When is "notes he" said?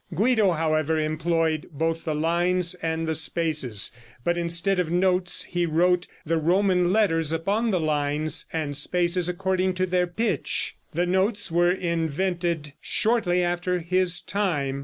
4.89-5.67